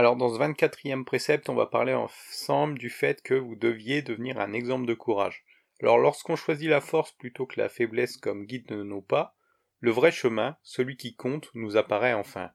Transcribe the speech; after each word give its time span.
Alors 0.00 0.16
dans 0.16 0.32
ce 0.32 0.38
24e 0.38 1.04
précepte, 1.04 1.50
on 1.50 1.54
va 1.54 1.66
parler 1.66 1.92
ensemble 1.92 2.78
du 2.78 2.88
fait 2.88 3.20
que 3.20 3.34
vous 3.34 3.54
deviez 3.54 4.00
devenir 4.00 4.40
un 4.40 4.54
exemple 4.54 4.86
de 4.86 4.94
courage. 4.94 5.44
Alors 5.82 5.98
lorsqu'on 5.98 6.36
choisit 6.36 6.70
la 6.70 6.80
force 6.80 7.12
plutôt 7.12 7.44
que 7.44 7.60
la 7.60 7.68
faiblesse 7.68 8.16
comme 8.16 8.46
guide 8.46 8.66
de 8.68 8.82
nos 8.82 9.02
pas, 9.02 9.36
le 9.78 9.90
vrai 9.90 10.10
chemin, 10.10 10.56
celui 10.62 10.96
qui 10.96 11.16
compte, 11.16 11.50
nous 11.52 11.76
apparaît 11.76 12.14
enfin. 12.14 12.50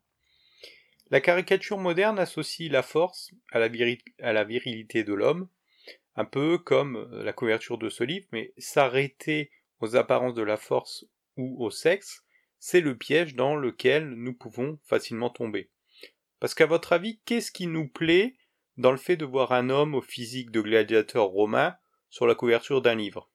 La 1.11 1.21
caricature 1.21 1.77
moderne 1.77 2.17
associe 2.17 2.71
la 2.71 2.81
force 2.81 3.29
à 3.51 3.59
la, 3.59 3.69
à 4.23 4.33
la 4.33 4.43
virilité 4.43 5.03
de 5.03 5.13
l'homme, 5.13 5.47
un 6.15 6.25
peu 6.25 6.57
comme 6.57 7.07
la 7.11 7.31
couverture 7.31 7.77
de 7.77 7.89
ce 7.89 8.03
livre, 8.03 8.25
mais 8.31 8.53
s'arrêter 8.57 9.51
aux 9.81 9.95
apparences 9.95 10.33
de 10.33 10.41
la 10.41 10.57
force 10.57 11.05
ou 11.37 11.63
au 11.63 11.69
sexe, 11.69 12.25
c'est 12.57 12.81
le 12.81 12.97
piège 12.97 13.35
dans 13.35 13.55
lequel 13.55 14.09
nous 14.09 14.33
pouvons 14.33 14.79
facilement 14.83 15.29
tomber. 15.29 15.69
Parce 16.45 16.53
qu'à 16.53 16.67
votre 16.67 16.93
avis, 16.93 17.19
qu'est-ce 17.25 17.51
qui 17.51 17.65
nous 17.65 17.87
plaît 17.87 18.35
dans 18.77 18.91
le 18.91 18.99
fait 18.99 19.17
de 19.17 19.25
voir 19.25 19.51
un 19.51 19.71
homme 19.71 19.95
au 19.95 20.01
physique 20.01 20.51
de 20.51 20.61
gladiateur 20.61 21.25
romain 21.25 21.75
sur 22.11 22.27
la 22.27 22.35
couverture 22.35 22.83
d'un 22.83 22.93
livre? 22.93 23.31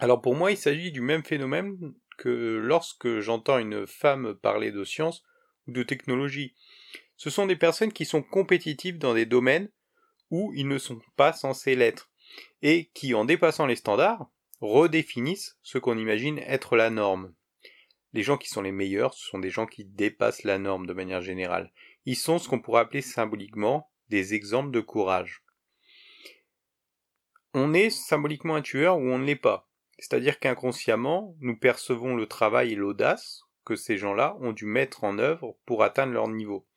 Alors 0.00 0.20
pour 0.20 0.34
moi, 0.34 0.50
il 0.50 0.56
s'agit 0.56 0.90
du 0.90 1.00
même 1.00 1.22
phénomène 1.22 1.94
que 2.18 2.58
lorsque 2.60 3.20
j'entends 3.20 3.58
une 3.58 3.86
femme 3.86 4.34
parler 4.34 4.72
de 4.72 4.82
science 4.82 5.22
ou 5.68 5.70
de 5.70 5.84
technologie. 5.84 6.56
Ce 7.16 7.30
sont 7.30 7.46
des 7.46 7.54
personnes 7.54 7.92
qui 7.92 8.04
sont 8.04 8.24
compétitives 8.24 8.98
dans 8.98 9.14
des 9.14 9.26
domaines 9.26 9.70
où 10.32 10.52
ils 10.56 10.66
ne 10.66 10.78
sont 10.78 10.98
pas 11.14 11.32
censés 11.32 11.76
l'être, 11.76 12.10
et 12.62 12.90
qui, 12.94 13.14
en 13.14 13.24
dépassant 13.24 13.66
les 13.66 13.76
standards, 13.76 14.28
redéfinissent 14.60 15.56
ce 15.62 15.78
qu'on 15.78 15.96
imagine 15.96 16.40
être 16.40 16.74
la 16.74 16.90
norme. 16.90 17.32
Les 18.14 18.22
gens 18.22 18.38
qui 18.38 18.48
sont 18.48 18.62
les 18.62 18.72
meilleurs, 18.72 19.12
ce 19.12 19.26
sont 19.26 19.40
des 19.40 19.50
gens 19.50 19.66
qui 19.66 19.84
dépassent 19.84 20.44
la 20.44 20.58
norme 20.58 20.86
de 20.86 20.92
manière 20.92 21.20
générale. 21.20 21.72
Ils 22.06 22.16
sont 22.16 22.38
ce 22.38 22.48
qu'on 22.48 22.60
pourrait 22.60 22.82
appeler 22.82 23.02
symboliquement 23.02 23.90
des 24.08 24.34
exemples 24.34 24.70
de 24.70 24.80
courage. 24.80 25.44
On 27.54 27.74
est 27.74 27.90
symboliquement 27.90 28.54
un 28.54 28.62
tueur 28.62 28.98
ou 28.98 29.02
on 29.02 29.18
ne 29.18 29.24
l'est 29.24 29.34
pas. 29.34 29.68
C'est-à-dire 29.98 30.38
qu'inconsciemment, 30.38 31.36
nous 31.40 31.56
percevons 31.56 32.14
le 32.14 32.26
travail 32.26 32.72
et 32.72 32.76
l'audace 32.76 33.42
que 33.64 33.74
ces 33.74 33.96
gens-là 33.96 34.36
ont 34.40 34.52
dû 34.52 34.64
mettre 34.64 35.02
en 35.02 35.18
œuvre 35.18 35.56
pour 35.66 35.82
atteindre 35.82 36.12
leur 36.12 36.28
niveau. 36.28 36.68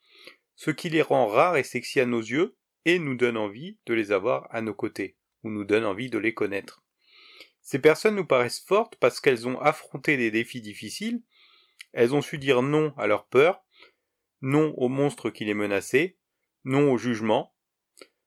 Ce 0.56 0.72
qui 0.72 0.90
les 0.90 1.04
rend 1.04 1.28
rares 1.28 1.58
et 1.58 1.64
sexy 1.64 2.00
à 2.00 2.08
nos 2.08 2.20
yeux 2.20 2.56
et 2.86 2.98
nous 2.98 3.16
donne 3.16 3.38
envie 3.38 3.78
de 3.86 3.94
les 3.94 4.12
avoir 4.12 4.48
à 4.50 4.62
nos 4.62 4.74
côtés, 4.74 5.18
ou 5.44 5.50
nous 5.50 5.66
donne 5.66 5.86
envie 5.86 6.10
de 6.10 6.18
les 6.18 6.34
connaître. 6.34 6.84
Ces 7.68 7.80
personnes 7.80 8.16
nous 8.16 8.26
paraissent 8.26 8.64
fortes 8.66 8.96
parce 8.96 9.20
qu'elles 9.20 9.46
ont 9.46 9.60
affronté 9.60 10.16
des 10.16 10.32
défis 10.32 10.62
difficiles, 10.62 11.22
elles 11.94 12.14
ont 12.14 12.22
su 12.22 12.38
dire 12.38 12.62
non 12.62 12.94
à 12.98 13.08
leur 13.08 13.26
peur, 13.26 13.64
non 14.42 14.74
au 14.78 14.90
monstre 14.90 15.30
qui 15.30 15.46
les 15.46 15.54
menaçait, 15.54 16.18
non 16.64 16.92
au 16.92 16.98
jugement, 16.98 17.54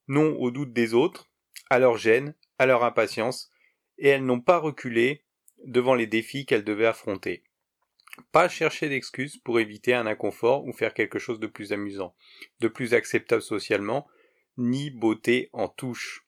non 0.09 0.37
aux 0.39 0.51
doutes 0.51 0.73
des 0.73 0.95
autres, 0.95 1.31
à 1.69 1.79
leur 1.79 1.97
gêne, 1.97 2.35
à 2.59 2.67
leur 2.67 2.85
impatience, 2.85 3.51
et 3.99 4.09
elles 4.09 4.25
n'ont 4.25 4.41
pas 4.41 4.59
reculé 4.59 5.25
devant 5.65 5.95
les 5.95 6.07
défis 6.07 6.47
qu'elles 6.47 6.65
devaient 6.65 6.87
affronter. 6.87 7.45
Pas 8.33 8.49
chercher 8.49 8.89
d'excuses 8.89 9.37
pour 9.39 9.61
éviter 9.61 9.95
un 9.95 10.07
inconfort 10.07 10.65
ou 10.67 10.73
faire 10.73 10.95
quelque 10.95 11.19
chose 11.19 11.39
de 11.39 11.47
plus 11.47 11.73
amusant, 11.73 12.15
de 12.61 12.69
plus 12.69 12.95
acceptable 12.95 13.43
socialement, 13.43 14.09
ni 14.57 14.91
beauté 14.91 15.49
en 15.53 15.69
touche. 15.69 16.27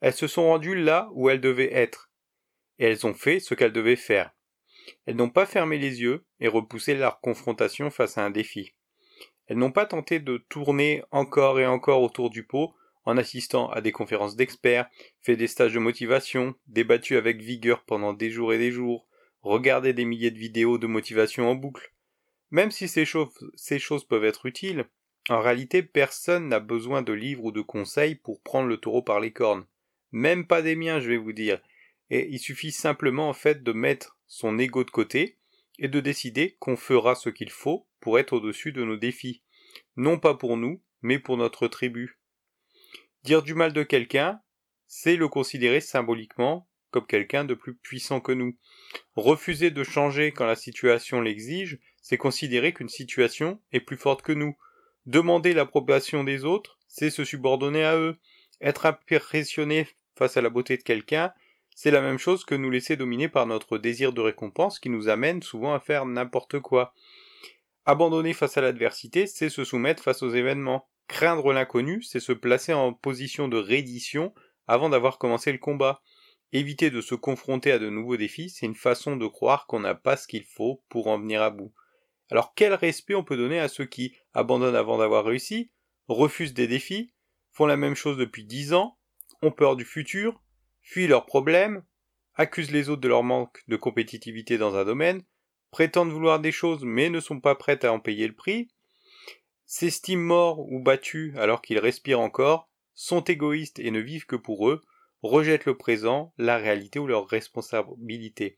Elles 0.00 0.14
se 0.14 0.26
sont 0.26 0.44
rendues 0.44 0.76
là 0.76 1.08
où 1.12 1.28
elles 1.28 1.40
devaient 1.40 1.72
être, 1.72 2.10
et 2.78 2.86
elles 2.86 3.06
ont 3.06 3.14
fait 3.14 3.40
ce 3.40 3.54
qu'elles 3.54 3.72
devaient 3.72 3.96
faire. 3.96 4.32
Elles 5.06 5.16
n'ont 5.16 5.30
pas 5.30 5.46
fermé 5.46 5.78
les 5.78 6.00
yeux 6.00 6.24
et 6.40 6.48
repoussé 6.48 6.94
leur 6.94 7.20
confrontation 7.20 7.90
face 7.90 8.18
à 8.18 8.24
un 8.24 8.30
défi. 8.30 8.74
Elles 9.46 9.58
n'ont 9.58 9.72
pas 9.72 9.86
tenté 9.86 10.20
de 10.20 10.44
tourner 10.48 11.02
encore 11.10 11.58
et 11.58 11.66
encore 11.66 12.02
autour 12.02 12.30
du 12.30 12.44
pot 12.44 12.74
en 13.08 13.16
assistant 13.16 13.70
à 13.70 13.80
des 13.80 13.90
conférences 13.90 14.36
d'experts, 14.36 14.86
fait 15.22 15.36
des 15.36 15.46
stages 15.46 15.72
de 15.72 15.78
motivation, 15.78 16.54
débattu 16.66 17.16
avec 17.16 17.40
vigueur 17.40 17.84
pendant 17.84 18.12
des 18.12 18.30
jours 18.30 18.52
et 18.52 18.58
des 18.58 18.70
jours, 18.70 19.08
regardé 19.40 19.94
des 19.94 20.04
milliers 20.04 20.30
de 20.30 20.38
vidéos 20.38 20.76
de 20.76 20.86
motivation 20.86 21.48
en 21.48 21.54
boucle. 21.54 21.94
Même 22.50 22.70
si 22.70 22.86
ces 22.86 23.06
choses, 23.06 24.04
peuvent 24.04 24.24
être 24.24 24.44
utiles, 24.44 24.84
en 25.30 25.40
réalité 25.40 25.82
personne 25.82 26.48
n'a 26.48 26.60
besoin 26.60 27.00
de 27.00 27.14
livres 27.14 27.46
ou 27.46 27.52
de 27.52 27.62
conseils 27.62 28.14
pour 28.14 28.42
prendre 28.42 28.68
le 28.68 28.76
taureau 28.76 29.02
par 29.02 29.20
les 29.20 29.32
cornes. 29.32 29.66
Même 30.12 30.46
pas 30.46 30.60
des 30.60 30.76
miens, 30.76 31.00
je 31.00 31.08
vais 31.08 31.16
vous 31.16 31.32
dire, 31.32 31.62
et 32.10 32.28
il 32.28 32.38
suffit 32.38 32.72
simplement 32.72 33.30
en 33.30 33.34
fait 33.34 33.62
de 33.62 33.72
mettre 33.72 34.17
son 34.28 34.58
ego 34.58 34.84
de 34.84 34.90
côté 34.90 35.38
et 35.78 35.88
de 35.88 36.00
décider 36.00 36.56
qu'on 36.60 36.76
fera 36.76 37.14
ce 37.14 37.30
qu'il 37.30 37.50
faut 37.50 37.88
pour 38.00 38.18
être 38.18 38.34
au-dessus 38.34 38.72
de 38.72 38.84
nos 38.84 38.96
défis. 38.96 39.42
Non 39.96 40.18
pas 40.18 40.34
pour 40.34 40.56
nous, 40.56 40.82
mais 41.02 41.18
pour 41.18 41.36
notre 41.36 41.66
tribu. 41.66 42.18
Dire 43.24 43.42
du 43.42 43.54
mal 43.54 43.72
de 43.72 43.82
quelqu'un, 43.82 44.40
c'est 44.86 45.16
le 45.16 45.28
considérer 45.28 45.80
symboliquement 45.80 46.68
comme 46.90 47.06
quelqu'un 47.06 47.44
de 47.44 47.54
plus 47.54 47.74
puissant 47.74 48.20
que 48.20 48.32
nous. 48.32 48.56
Refuser 49.14 49.70
de 49.70 49.84
changer 49.84 50.32
quand 50.32 50.46
la 50.46 50.56
situation 50.56 51.20
l'exige, 51.20 51.78
c'est 52.00 52.16
considérer 52.16 52.72
qu'une 52.72 52.88
situation 52.88 53.60
est 53.72 53.80
plus 53.80 53.98
forte 53.98 54.22
que 54.22 54.32
nous. 54.32 54.56
Demander 55.06 55.52
l'approbation 55.52 56.24
des 56.24 56.44
autres, 56.44 56.78
c'est 56.88 57.10
se 57.10 57.24
subordonner 57.24 57.84
à 57.84 57.96
eux. 57.98 58.16
Être 58.60 58.86
impressionné 58.86 59.86
face 60.16 60.36
à 60.36 60.40
la 60.40 60.50
beauté 60.50 60.76
de 60.76 60.82
quelqu'un, 60.82 61.32
c'est 61.80 61.92
la 61.92 62.00
même 62.00 62.18
chose 62.18 62.44
que 62.44 62.56
nous 62.56 62.70
laisser 62.70 62.96
dominer 62.96 63.28
par 63.28 63.46
notre 63.46 63.78
désir 63.78 64.12
de 64.12 64.20
récompense 64.20 64.80
qui 64.80 64.88
nous 64.88 65.08
amène 65.08 65.44
souvent 65.44 65.74
à 65.74 65.78
faire 65.78 66.06
n'importe 66.06 66.58
quoi. 66.58 66.92
Abandonner 67.84 68.32
face 68.32 68.56
à 68.56 68.60
l'adversité, 68.60 69.28
c'est 69.28 69.48
se 69.48 69.62
soumettre 69.62 70.02
face 70.02 70.24
aux 70.24 70.30
événements. 70.30 70.88
Craindre 71.06 71.52
l'inconnu, 71.52 72.02
c'est 72.02 72.18
se 72.18 72.32
placer 72.32 72.72
en 72.72 72.92
position 72.92 73.46
de 73.46 73.58
reddition 73.58 74.34
avant 74.66 74.88
d'avoir 74.88 75.18
commencé 75.18 75.52
le 75.52 75.58
combat. 75.58 76.02
Éviter 76.52 76.90
de 76.90 77.00
se 77.00 77.14
confronter 77.14 77.70
à 77.70 77.78
de 77.78 77.88
nouveaux 77.88 78.16
défis, 78.16 78.50
c'est 78.50 78.66
une 78.66 78.74
façon 78.74 79.14
de 79.14 79.28
croire 79.28 79.68
qu'on 79.68 79.78
n'a 79.78 79.94
pas 79.94 80.16
ce 80.16 80.26
qu'il 80.26 80.46
faut 80.46 80.82
pour 80.88 81.06
en 81.06 81.20
venir 81.20 81.42
à 81.42 81.50
bout. 81.50 81.72
Alors 82.32 82.54
quel 82.56 82.74
respect 82.74 83.14
on 83.14 83.22
peut 83.22 83.36
donner 83.36 83.60
à 83.60 83.68
ceux 83.68 83.86
qui 83.86 84.16
abandonnent 84.34 84.74
avant 84.74 84.98
d'avoir 84.98 85.24
réussi, 85.24 85.70
refusent 86.08 86.54
des 86.54 86.66
défis, 86.66 87.12
font 87.52 87.66
la 87.66 87.76
même 87.76 87.94
chose 87.94 88.16
depuis 88.16 88.42
dix 88.42 88.74
ans, 88.74 88.98
ont 89.42 89.52
peur 89.52 89.76
du 89.76 89.84
futur, 89.84 90.42
fuient 90.88 91.06
leurs 91.06 91.26
problèmes, 91.26 91.84
accusent 92.34 92.70
les 92.70 92.88
autres 92.88 93.02
de 93.02 93.08
leur 93.08 93.22
manque 93.22 93.62
de 93.68 93.76
compétitivité 93.76 94.56
dans 94.56 94.74
un 94.74 94.86
domaine, 94.86 95.22
prétendent 95.70 96.10
vouloir 96.10 96.40
des 96.40 96.50
choses 96.50 96.82
mais 96.82 97.10
ne 97.10 97.20
sont 97.20 97.40
pas 97.40 97.54
prêtes 97.54 97.84
à 97.84 97.92
en 97.92 98.00
payer 98.00 98.26
le 98.26 98.34
prix, 98.34 98.68
s'estiment 99.66 100.24
morts 100.24 100.60
ou 100.60 100.80
battus 100.80 101.36
alors 101.36 101.60
qu'ils 101.60 101.78
respirent 101.78 102.20
encore, 102.20 102.70
sont 102.94 103.22
égoïstes 103.22 103.78
et 103.78 103.90
ne 103.90 104.00
vivent 104.00 104.24
que 104.24 104.34
pour 104.34 104.70
eux, 104.70 104.80
rejettent 105.22 105.66
le 105.66 105.76
présent, 105.76 106.32
la 106.38 106.56
réalité 106.56 106.98
ou 106.98 107.06
leur 107.06 107.28
responsabilité. 107.28 108.56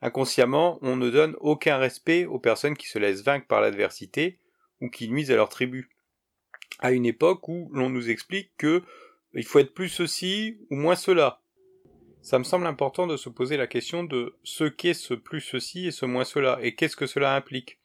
Inconsciemment, 0.00 0.78
on 0.80 0.94
ne 0.94 1.10
donne 1.10 1.34
aucun 1.40 1.76
respect 1.76 2.24
aux 2.24 2.38
personnes 2.38 2.76
qui 2.76 2.86
se 2.86 3.00
laissent 3.00 3.24
vaincre 3.24 3.48
par 3.48 3.60
l'adversité 3.60 4.38
ou 4.80 4.90
qui 4.90 5.08
nuisent 5.08 5.32
à 5.32 5.36
leur 5.36 5.48
tribu. 5.48 5.90
À 6.78 6.92
une 6.92 7.04
époque 7.04 7.48
où 7.48 7.68
l'on 7.72 7.90
nous 7.90 8.10
explique 8.10 8.52
que 8.58 8.84
il 9.34 9.44
faut 9.44 9.58
être 9.58 9.74
plus 9.74 9.88
ceci 9.88 10.60
ou 10.70 10.76
moins 10.76 10.94
cela 10.94 11.42
ça 12.22 12.38
me 12.38 12.44
semble 12.44 12.66
important 12.66 13.06
de 13.06 13.16
se 13.16 13.28
poser 13.28 13.56
la 13.56 13.66
question 13.66 14.04
de 14.04 14.36
ce 14.42 14.64
qu'est 14.64 14.94
ce 14.94 15.14
plus 15.14 15.40
ceci 15.40 15.86
et 15.86 15.90
ce 15.90 16.04
moins 16.04 16.24
cela, 16.24 16.58
et 16.62 16.74
qu'est-ce 16.74 16.96
que 16.96 17.06
cela 17.06 17.34
implique. 17.34 17.78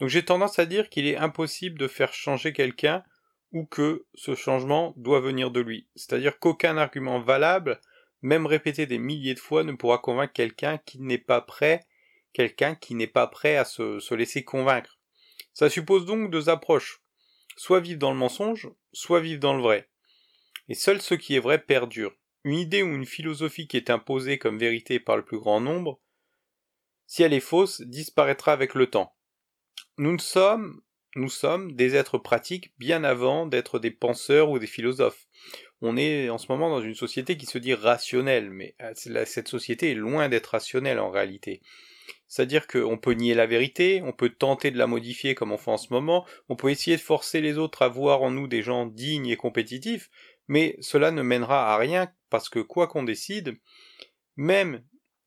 Donc 0.00 0.08
j'ai 0.08 0.24
tendance 0.24 0.58
à 0.58 0.66
dire 0.66 0.88
qu'il 0.88 1.06
est 1.06 1.16
impossible 1.16 1.78
de 1.78 1.88
faire 1.88 2.12
changer 2.12 2.52
quelqu'un 2.52 3.04
ou 3.52 3.64
que 3.64 4.06
ce 4.14 4.34
changement 4.34 4.94
doit 4.96 5.20
venir 5.20 5.50
de 5.50 5.60
lui. 5.60 5.86
C'est-à-dire 5.94 6.38
qu'aucun 6.38 6.76
argument 6.76 7.20
valable, 7.20 7.80
même 8.22 8.46
répété 8.46 8.86
des 8.86 8.98
milliers 8.98 9.34
de 9.34 9.38
fois, 9.38 9.62
ne 9.62 9.72
pourra 9.72 9.98
convaincre 9.98 10.32
quelqu'un 10.32 10.78
qui 10.78 11.00
n'est 11.00 11.18
pas 11.18 11.40
prêt, 11.40 11.86
quelqu'un 12.32 12.74
qui 12.74 12.94
n'est 12.94 13.06
pas 13.06 13.26
prêt 13.26 13.56
à 13.56 13.64
se, 13.64 14.00
se 14.00 14.14
laisser 14.14 14.42
convaincre. 14.42 14.98
Ça 15.52 15.70
suppose 15.70 16.04
donc 16.04 16.30
deux 16.30 16.48
approches. 16.48 17.00
Soit 17.56 17.80
vivre 17.80 18.00
dans 18.00 18.10
le 18.10 18.16
mensonge, 18.16 18.68
soit 18.92 19.20
vivre 19.20 19.40
dans 19.40 19.54
le 19.54 19.62
vrai. 19.62 19.88
Et 20.68 20.74
seul 20.74 21.00
ce 21.00 21.14
qui 21.14 21.36
est 21.36 21.40
vrai 21.40 21.58
perdure 21.58 22.16
une 22.44 22.58
idée 22.58 22.82
ou 22.82 22.94
une 22.94 23.06
philosophie 23.06 23.66
qui 23.66 23.76
est 23.76 23.90
imposée 23.90 24.38
comme 24.38 24.58
vérité 24.58 25.00
par 25.00 25.16
le 25.16 25.24
plus 25.24 25.38
grand 25.38 25.60
nombre, 25.60 26.00
si 27.06 27.22
elle 27.22 27.32
est 27.32 27.40
fausse, 27.40 27.80
disparaîtra 27.82 28.52
avec 28.52 28.74
le 28.74 28.88
temps. 28.88 29.14
Nous 29.98 30.18
sommes, 30.18 30.82
nous 31.16 31.28
sommes 31.28 31.72
des 31.72 31.96
êtres 31.96 32.18
pratiques 32.18 32.72
bien 32.78 33.04
avant 33.04 33.46
d'être 33.46 33.78
des 33.78 33.90
penseurs 33.90 34.50
ou 34.50 34.58
des 34.58 34.66
philosophes. 34.66 35.26
On 35.80 35.96
est 35.96 36.30
en 36.30 36.38
ce 36.38 36.46
moment 36.48 36.70
dans 36.70 36.80
une 36.80 36.94
société 36.94 37.36
qui 37.36 37.46
se 37.46 37.58
dit 37.58 37.74
rationnelle, 37.74 38.50
mais 38.50 38.74
euh, 38.80 38.92
cette 39.26 39.48
société 39.48 39.90
est 39.90 39.94
loin 39.94 40.28
d'être 40.28 40.46
rationnelle 40.48 40.98
en 40.98 41.10
réalité. 41.10 41.60
C'est-à-dire 42.26 42.66
qu'on 42.66 42.98
peut 42.98 43.12
nier 43.12 43.34
la 43.34 43.46
vérité, 43.46 44.02
on 44.02 44.12
peut 44.12 44.30
tenter 44.30 44.70
de 44.70 44.78
la 44.78 44.86
modifier 44.86 45.34
comme 45.34 45.52
on 45.52 45.58
fait 45.58 45.70
en 45.70 45.76
ce 45.76 45.92
moment, 45.92 46.26
on 46.48 46.56
peut 46.56 46.70
essayer 46.70 46.96
de 46.96 47.02
forcer 47.02 47.40
les 47.40 47.58
autres 47.58 47.82
à 47.82 47.88
voir 47.88 48.22
en 48.22 48.30
nous 48.30 48.48
des 48.48 48.62
gens 48.62 48.86
dignes 48.86 49.28
et 49.28 49.36
compétitifs, 49.36 50.10
mais 50.48 50.76
cela 50.80 51.10
ne 51.10 51.22
mènera 51.22 51.72
à 51.72 51.76
rien 51.76 52.10
parce 52.34 52.48
que 52.48 52.58
quoi 52.58 52.88
qu'on 52.88 53.04
décide, 53.04 53.60
même 54.34 54.82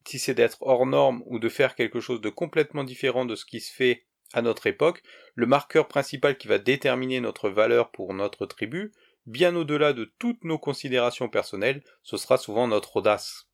si 0.05 0.19
c'est 0.19 0.33
d'être 0.33 0.57
hors 0.59 0.85
norme 0.85 1.23
ou 1.25 1.39
de 1.39 1.47
faire 1.47 1.73
quelque 1.73 2.01
chose 2.01 2.19
de 2.19 2.27
complètement 2.27 2.83
différent 2.83 3.23
de 3.23 3.37
ce 3.37 3.45
qui 3.45 3.61
se 3.61 3.73
fait 3.73 4.03
À 4.33 4.41
notre 4.41 4.67
époque, 4.67 5.01
le 5.33 5.45
marqueur 5.45 5.87
principal 5.87 6.37
qui 6.37 6.49
va 6.49 6.57
déterminer 6.57 7.21
notre 7.21 7.49
valeur 7.49 7.91
pour 7.91 8.13
notre 8.13 8.45
tribu, 8.45 8.91
bien 9.25 9.55
au-delà 9.55 9.93
de 9.93 10.11
toutes 10.19 10.43
nos 10.43 10.59
considérations 10.59 11.29
personnelles, 11.29 11.81
ce 12.03 12.17
sera 12.17 12.37
souvent 12.37 12.67
notre 12.67 12.97
audace. 12.97 13.47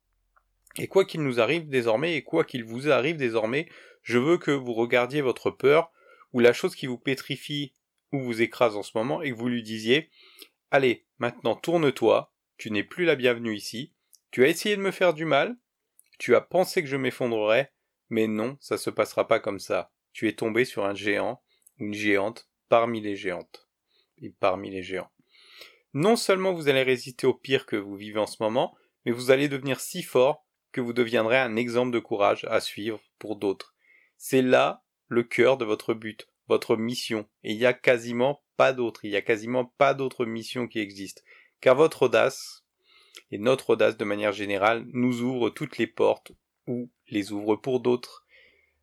Et 0.76 0.88
quoi 0.88 1.04
qu'il 1.04 1.22
nous 1.22 1.40
arrive 1.40 1.68
désormais, 1.68 2.16
et 2.16 2.24
quoi 2.24 2.42
qu'il 2.42 2.64
vous 2.64 2.90
arrive 2.90 3.18
désormais, 3.18 3.68
je 4.02 4.18
veux 4.18 4.36
que 4.36 4.50
vous 4.50 4.74
regardiez 4.74 5.20
votre 5.20 5.52
peur, 5.52 5.92
ou 6.32 6.40
la 6.40 6.52
chose 6.52 6.74
qui 6.74 6.88
vous 6.88 6.98
pétrifie 6.98 7.72
ou 8.10 8.18
vous 8.18 8.42
écrase 8.42 8.74
en 8.74 8.82
ce 8.82 8.98
moment, 8.98 9.22
et 9.22 9.30
que 9.30 9.36
vous 9.36 9.48
lui 9.48 9.62
disiez, 9.62 10.10
allez, 10.72 11.06
maintenant 11.20 11.54
tourne-toi, 11.54 12.33
tu 12.56 12.70
n'es 12.70 12.84
plus 12.84 13.04
la 13.04 13.16
bienvenue 13.16 13.54
ici, 13.54 13.92
tu 14.30 14.44
as 14.44 14.48
essayé 14.48 14.76
de 14.76 14.82
me 14.82 14.90
faire 14.90 15.14
du 15.14 15.24
mal, 15.24 15.56
tu 16.18 16.34
as 16.34 16.40
pensé 16.40 16.82
que 16.82 16.88
je 16.88 16.96
m'effondrerais, 16.96 17.72
mais 18.10 18.26
non, 18.26 18.56
ça 18.60 18.78
se 18.78 18.90
passera 18.90 19.26
pas 19.26 19.40
comme 19.40 19.58
ça. 19.58 19.90
Tu 20.12 20.28
es 20.28 20.34
tombé 20.34 20.64
sur 20.64 20.84
un 20.84 20.94
géant, 20.94 21.42
une 21.78 21.94
géante, 21.94 22.48
parmi 22.68 23.00
les 23.00 23.16
géantes. 23.16 23.68
Et 24.18 24.30
parmi 24.30 24.70
les 24.70 24.82
géants. 24.82 25.10
Non 25.92 26.16
seulement 26.16 26.52
vous 26.52 26.68
allez 26.68 26.82
résister 26.82 27.26
au 27.26 27.34
pire 27.34 27.66
que 27.66 27.76
vous 27.76 27.96
vivez 27.96 28.18
en 28.18 28.26
ce 28.26 28.42
moment, 28.42 28.76
mais 29.04 29.12
vous 29.12 29.30
allez 29.30 29.48
devenir 29.48 29.80
si 29.80 30.02
fort 30.02 30.46
que 30.72 30.80
vous 30.80 30.92
deviendrez 30.92 31.38
un 31.38 31.56
exemple 31.56 31.92
de 31.92 31.98
courage 31.98 32.44
à 32.48 32.60
suivre 32.60 33.00
pour 33.18 33.36
d'autres. 33.36 33.74
C'est 34.16 34.42
là 34.42 34.84
le 35.08 35.22
cœur 35.22 35.56
de 35.56 35.64
votre 35.64 35.94
but, 35.94 36.28
votre 36.48 36.76
mission, 36.76 37.28
et 37.42 37.52
il 37.52 37.58
n'y 37.58 37.66
a 37.66 37.72
quasiment 37.72 38.42
pas 38.56 38.72
d'autre, 38.72 39.04
il 39.04 39.10
n'y 39.10 39.16
a 39.16 39.22
quasiment 39.22 39.66
pas 39.78 39.94
d'autre 39.94 40.24
mission 40.24 40.66
qui 40.66 40.78
existe, 40.78 41.24
car 41.64 41.74
votre 41.74 42.02
audace, 42.02 42.62
et 43.30 43.38
notre 43.38 43.70
audace 43.70 43.96
de 43.96 44.04
manière 44.04 44.32
générale, 44.32 44.84
nous 44.92 45.22
ouvre 45.22 45.48
toutes 45.48 45.78
les 45.78 45.86
portes, 45.86 46.32
ou 46.66 46.90
les 47.08 47.32
ouvre 47.32 47.56
pour 47.56 47.80
d'autres. 47.80 48.26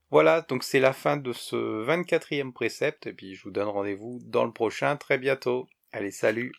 Voilà, 0.09 0.41
donc 0.41 0.63
c'est 0.63 0.79
la 0.79 0.91
fin 0.91 1.15
de 1.15 1.31
ce 1.31 1.55
24e 1.55 2.51
précepte, 2.51 3.05
et 3.05 3.13
puis 3.13 3.35
je 3.35 3.43
vous 3.43 3.51
donne 3.51 3.67
rendez-vous 3.67 4.19
dans 4.23 4.45
le 4.45 4.51
prochain 4.51 4.97
très 4.97 5.19
bientôt. 5.19 5.67
Allez, 5.91 6.09
salut 6.09 6.53